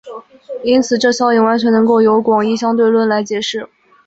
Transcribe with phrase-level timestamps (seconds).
[0.63, 3.69] 因此这效应完全能够由广义相对论来解释。